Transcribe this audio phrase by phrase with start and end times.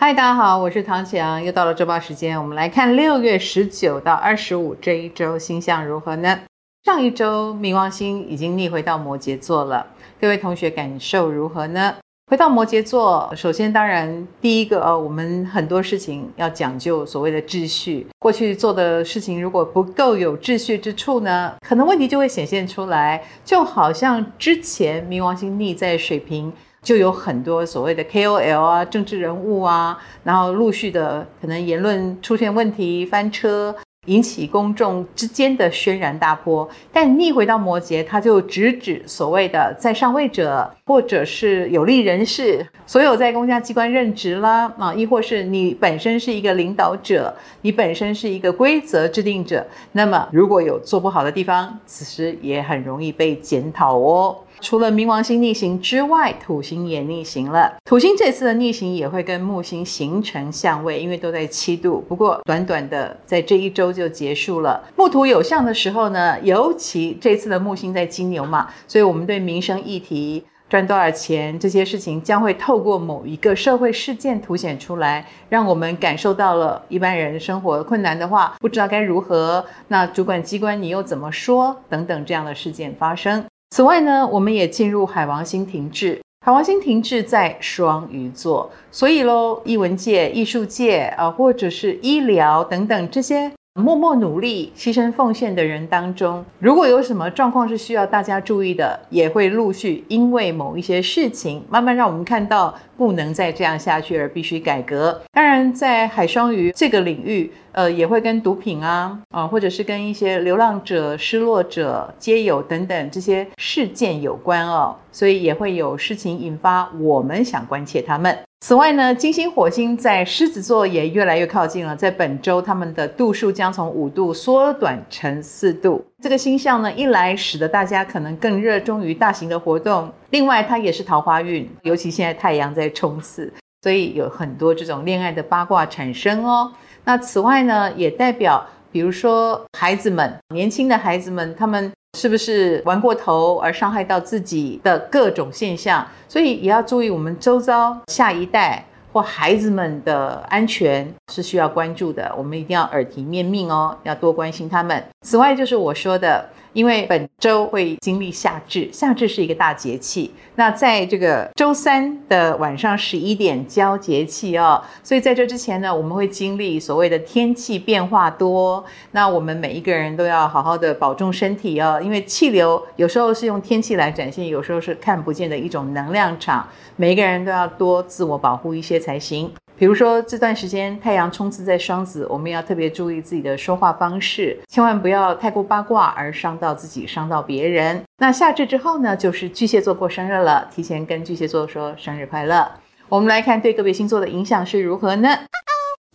[0.00, 6.38] 嗨，大家好，我是唐綺阳，又到了周报时间，我们来看六月十九到二十五这一周星象如何呢？
[6.84, 9.84] 上一周冥王星已经逆回到摩羯座了，
[10.20, 11.96] 各位同学感受如何呢？
[12.30, 26.52] 回到摩羯座，首先当然第一个哦，我们很多事情要讲究所谓的秩序，过去做的事情如果不够有秩序之处呢，可能问题就会显现出来，就好像之前冥王星逆在水瓶。
[26.88, 36.66] 就有很多所谓的 KOL 啊，政治人物啊，然后陆续的可能言论出现问题，翻车，引起公众之间的轩然大波。
[36.90, 54.34] 但逆回到摩羯，它就直指所谓的在上位者，或者是有利人士，所有在公家机关任职啦啊，亦或是你本身是一个领导者，你本身是一个规则制定者，那么如果有做不好的地方，此时也很容易被检讨哦。
[54.60, 57.76] 除了冥王星逆行之外，土星也逆行了。
[57.84, 62.04] 土星这次的逆行也会跟木星形成相位，因为都在七度。
[62.08, 64.82] 不过短短的在这一周就结束了。
[64.96, 79.64] 木土有相的时候呢，尤其这次的木星在金牛嘛，所以我们对民生议题、赚多少钱这些事情，将会透过某一个社会事件凸显出来，让我们感受到了一般人生活困难的话，不知道该如何。
[79.88, 81.76] 那主管机关你又怎么说？
[81.88, 83.44] 等等这样的事件发生。
[83.70, 105.22] 此外呢，我们也进入海王星停滞，海王星停滞在双鱼座，所以喽，艺文界、艺术界啊，或者是医疗等等这些默默努力、牺牲奉献的人当中，如果有什么状况是需要大家注意的，也会陆续因为某一些事情，慢慢让我们看到不能再这样下去而必须改革。
[105.32, 107.50] 当然，在海双鱼这个领域。
[107.70, 118.36] 呃，也会跟毒品啊，啊，或者是跟一些流浪者、失落者、街友等等这些事件有关哦，所以也会有事情引发我们想关切他们。
[118.60, 126.04] 此外呢，金星、火星在狮子座也越来越靠近了，在本周他们的度数将从五度缩短成四度。
[126.20, 133.50] 这个星象呢，一来使得大家可能更热衷于大型的活动，另外它也是桃花运，尤其现在太阳在冲刺，
[133.82, 136.72] 所以有很多这种恋爱的八卦产生哦。
[137.04, 146.04] 那此外呢，也代表，比如说孩子们，年轻的孩子们，他们是不是玩过头而伤害到自己的各种现象？
[146.28, 152.34] 所以也要注意我们周遭下一代或孩子们的安全是需要关注的。
[152.36, 155.02] 我们一定要耳提面命哦，要多关心他们。
[155.22, 156.48] 此外，就是我说的。
[156.74, 160.32] 因为本周会经历夏至，夏至是一个大节气。
[160.54, 168.84] 那在这个周三的晚上十一点交节气哦，所以在这之前呢，我们会经历所谓的天气变化多。
[169.12, 179.50] 那我们每一个人都要好好的保重身体哦，因为气流有时候是用天气来展现，有时候是看不见的一种能量场，每一个人都要多自我保护一些才行。
[179.78, 188.02] 比如说这段时间太阳冲刺在双子，我们要特别注意自己的说话方式，千万不要太过八卦而伤到自己、伤到别人。
[188.16, 192.68] 那夏至之后呢，就是巨蟹座过生日了，提前跟巨蟹座说生日快乐。
[193.08, 195.28] 我们来看对个别星座的影响是如何呢？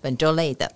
[0.00, 0.68] 本周类的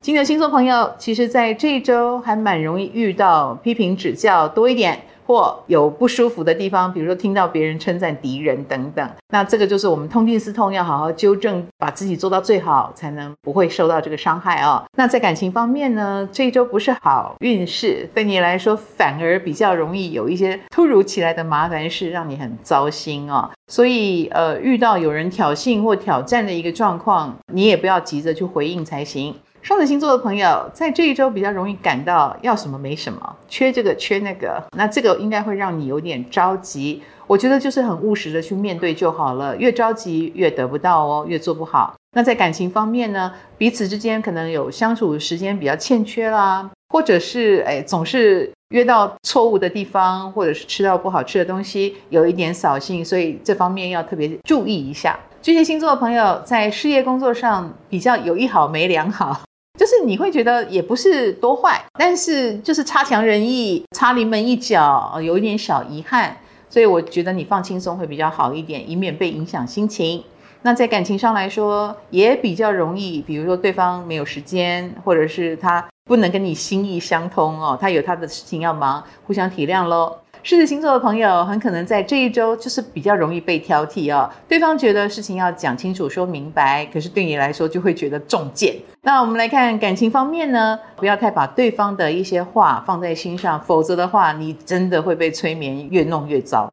[0.00, 5.04] 金牛星座朋友，其实在这一周还蛮容易遇到批评指教多一点。
[5.26, 14.82] 或有不舒服的地方，比如说听到别人称赞敌人等等，那这个就是我们痛定思痛，要好好纠正，把自己做到最好，才能不会受到这个伤害哦。
[14.96, 23.50] 那在感情方面呢，这一周不是好运势，对你来说反而比较容易有一些突如其来的麻烦事，让你很糟心哦。
[23.68, 29.34] 所以呃，遇到有人挑衅或挑战的一个状况，你也不要急着去回应才行。
[29.64, 37.02] 双子星座的朋友在这一周比较容易感到要什么没什么，缺这个缺那个，那这个应该会让你有点着急。
[37.26, 41.94] 我觉得就是很务实的去面对就好了，越着急越得不到哦，越做不好。
[42.14, 55.18] 那在感情方面呢，彼此之间可能有相处时间比较欠缺啦，或者是诶总是约到错误的地方，或者是吃到不好吃的东西，有一点扫兴，所以这方面要特别注意一下。
[55.40, 59.40] 巨蟹星座的朋友在事业工作上比较有一好没两好。
[59.78, 66.36] 就是你会觉得也不是多坏，但是就是差强人意，差临门一脚，有一点小遗憾，
[66.70, 70.22] 所以我觉得你放轻松会比较好一点，以免被影响心情。
[70.62, 80.18] 那在感情上来说，也比较容易，比如说对方没有时间，或者是他不能跟你心意相通哦，他有他的事情要忙，互相体谅喽。
[80.46, 88.76] 狮子星座的朋友很可能在这一周就是比较容易被挑剔哦，对方觉得事情要讲清楚、说明白，可是对你来说就会觉得中箭。
[89.00, 96.70] 那我们来看感情方面呢，不要太把对方的一些话放在心上，否则的话，你真的会被催眠，越弄越糟。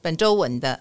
[0.00, 0.78] 本周稳的。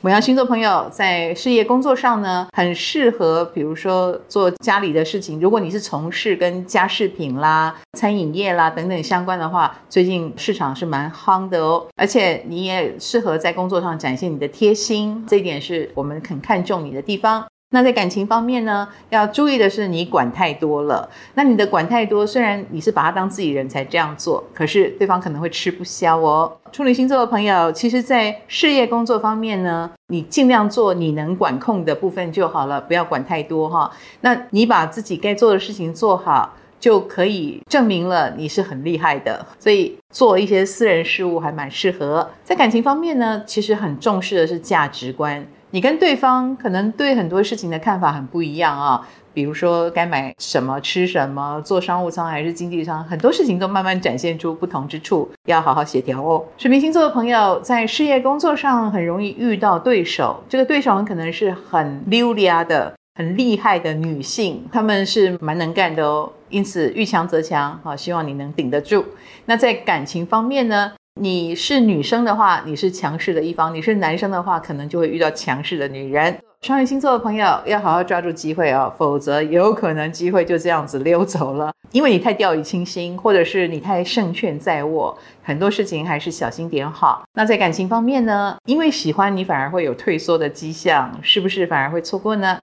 [0.00, 5.40] 牡羊星座朋友在事业工作上呢，很适合，比如说做家里的事情。
[5.40, 11.84] 如果你是从事跟家饰品啦、餐饮业啦等等相关的话，最近市场是蛮夯的哦。
[11.96, 17.44] 而且你也适合在工作上展现你的贴心，这一点是我们很看重你的地方。
[17.70, 21.06] 那在感情方面呢，要注意的是你管太多了。
[21.34, 26.50] 那你的管太多，虽然你是把他当自己人才这样做，可是对方可能会吃不消哦。
[26.72, 33.90] 处女星座的朋友，其实，在事业工作方面呢，你尽量做你能管控的部分就好了，不要管太多哈。
[34.22, 39.44] 那你把自己该做的事情做好，就可以证明了你是很厉害的。
[39.58, 42.30] 所以做一些私人事务还蛮适合。
[42.42, 45.46] 在感情方面呢，其实很重视的是价值观。
[45.70, 56.42] 你跟对方可能对很多事情的看法很不一样啊，比如说该买什么、吃什么、坐商务舱还是经济舱，很多事情都慢慢展现出不同之处，要好好协调哦。
[56.56, 69.04] 水瓶星座的朋友在事业工作上很容易遇到对手，这个对手很可能是很溜利亚的、很厉害的女性，她们是蛮能干的哦，因此遇强则强，好，希望你能顶得住。
[69.44, 70.92] 那在感情方面呢？
[71.20, 76.38] 你是女生的话，你是强势的一方；你是男生的话，可能就会遇到强势的女人。
[76.62, 81.72] 双鱼星座的朋友要好好抓住机会哦，否则有可能机会就这样子溜走了。
[81.90, 87.24] 因为你太掉以轻心，或者是你太胜券在握，很多事情还是小心点好。
[87.34, 88.56] 那在感情方面呢？
[88.66, 92.58] 因为喜欢你反而会有退缩的迹象，是不是反而会错过呢？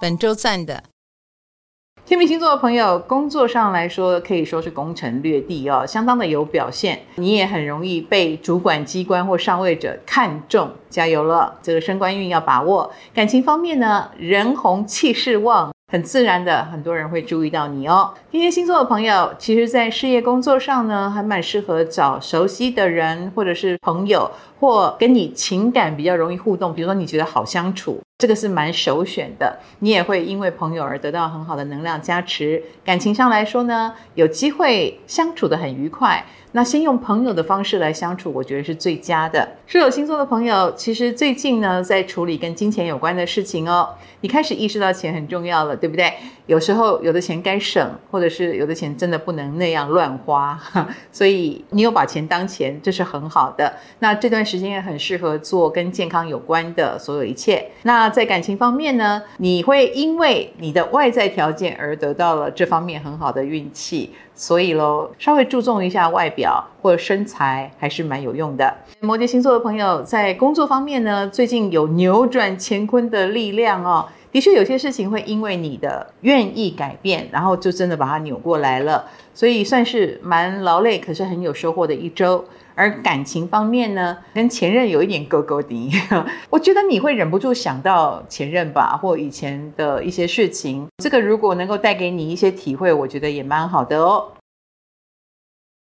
[0.00, 0.82] 本周赞的。
[2.06, 7.00] 天秤星座的朋友，工作上来说可以说是攻城略地哦，相当的有表现。
[7.16, 11.58] 你也很容易被主管机关或上位者看中，加油了！
[11.60, 12.88] 这个升官运要把握。
[13.12, 15.72] 感情方面呢，人红气势旺。
[15.92, 18.12] 很自然的，很多人会注意到你哦。
[18.30, 24.30] 天蝎星座的朋友，其实，在事业工作上呢，还蛮适合找熟悉的人，或者是朋友，
[24.60, 29.58] 或跟你情感比较容易互动，比如说你觉得好相处，这个是蛮首选的。
[29.80, 32.62] 你也会因为朋友而得到很好的能量加持。
[32.84, 36.24] 感情上来说呢，有机会相处得很愉快。
[36.52, 39.46] 那先用朋友的方式来相处，我觉得是最佳的。
[39.66, 43.90] 射手星座的朋友，其实最近呢，在处理跟金钱有关的事情哦。
[44.22, 46.14] 你开始意识到钱很重要了，对不对？
[46.46, 50.58] 有时候有的钱该省，或者是有的钱真的不能那样乱花。
[51.10, 53.72] 所以你有把钱当钱，这是很好的。
[53.98, 57.66] 那这段时间也很适合做跟健康有关的所有一切。
[57.82, 64.14] 那在感情方面呢，你会因为你的外在条件而得到了这方面很好的运气。
[64.38, 68.72] 所以喽，稍微注重一下外表或者身材还是蛮有用的。
[69.00, 74.06] 摩羯星座的朋友在工作方面呢，最近有扭转乾坤的力量哦。
[74.36, 79.06] 的确，有些事情会因为你的愿意改变，然后就真的把它扭过来了。
[79.32, 82.44] 所以算是蛮劳累，可是很有收获的一周。
[82.74, 85.90] 而感情方面呢，跟前任有一点勾勾的，
[86.50, 90.86] 我觉得你会忍不住想到前任吧，或以前的一些事情。
[91.02, 94.32] 这个如果能够带给你一些体会，我觉得也蛮好的哦。